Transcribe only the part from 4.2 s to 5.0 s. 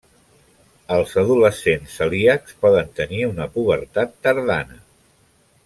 tardana.